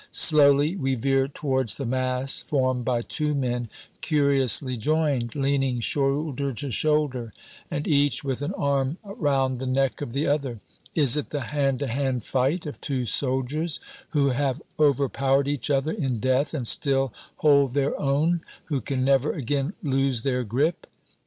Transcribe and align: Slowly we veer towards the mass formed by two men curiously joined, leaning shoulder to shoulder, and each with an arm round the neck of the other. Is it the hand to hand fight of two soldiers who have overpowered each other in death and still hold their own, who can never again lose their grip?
Slowly 0.09 0.75
we 0.75 0.95
veer 0.95 1.27
towards 1.27 1.75
the 1.75 1.85
mass 1.85 2.41
formed 2.41 2.83
by 2.83 3.03
two 3.03 3.35
men 3.35 3.69
curiously 4.01 4.75
joined, 4.75 5.35
leaning 5.35 5.79
shoulder 5.79 6.53
to 6.53 6.71
shoulder, 6.71 7.31
and 7.69 7.87
each 7.87 8.23
with 8.23 8.41
an 8.41 8.51
arm 8.55 8.97
round 9.03 9.59
the 9.59 9.67
neck 9.67 10.01
of 10.01 10.11
the 10.13 10.25
other. 10.25 10.59
Is 10.95 11.17
it 11.17 11.29
the 11.29 11.41
hand 11.41 11.77
to 11.81 11.87
hand 11.87 12.23
fight 12.23 12.65
of 12.65 12.81
two 12.81 13.05
soldiers 13.05 13.79
who 14.09 14.29
have 14.31 14.59
overpowered 14.79 15.47
each 15.47 15.69
other 15.69 15.91
in 15.91 16.19
death 16.19 16.55
and 16.55 16.67
still 16.67 17.13
hold 17.35 17.75
their 17.75 17.95
own, 18.01 18.41
who 18.65 18.81
can 18.81 19.03
never 19.05 19.31
again 19.33 19.75
lose 19.83 20.23
their 20.23 20.43
grip? 20.43 20.87